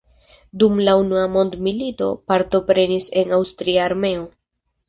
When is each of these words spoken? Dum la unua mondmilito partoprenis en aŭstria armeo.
Dum 0.61 0.79
la 0.87 0.95
unua 1.01 1.25
mondmilito 1.33 2.09
partoprenis 2.31 3.11
en 3.23 3.37
aŭstria 3.41 3.87
armeo. 3.93 4.27